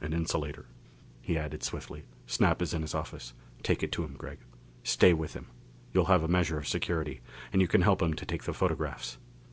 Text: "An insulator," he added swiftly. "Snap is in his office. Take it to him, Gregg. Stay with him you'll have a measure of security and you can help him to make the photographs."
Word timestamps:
"An 0.00 0.12
insulator," 0.12 0.66
he 1.22 1.38
added 1.38 1.62
swiftly. 1.62 2.02
"Snap 2.26 2.60
is 2.60 2.74
in 2.74 2.82
his 2.82 2.96
office. 2.96 3.32
Take 3.62 3.84
it 3.84 3.92
to 3.92 4.02
him, 4.02 4.14
Gregg. 4.16 4.38
Stay 4.82 5.12
with 5.12 5.34
him 5.34 5.46
you'll 5.92 6.06
have 6.06 6.24
a 6.24 6.26
measure 6.26 6.58
of 6.58 6.66
security 6.66 7.20
and 7.52 7.62
you 7.62 7.68
can 7.68 7.82
help 7.82 8.02
him 8.02 8.14
to 8.14 8.26
make 8.34 8.42
the 8.42 8.52
photographs." 8.52 9.18